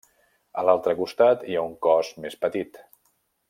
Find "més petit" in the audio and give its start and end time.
2.25-2.85